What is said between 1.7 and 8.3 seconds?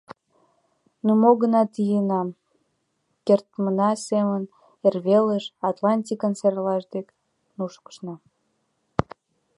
ийына, кертмына семын эрвелыш, Атлантикын серлаж дек нушкына.